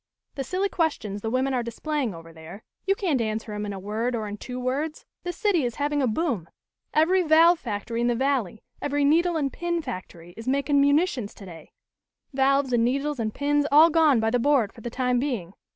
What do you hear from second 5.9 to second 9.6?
a boom; every valve factory in the valley, every needle and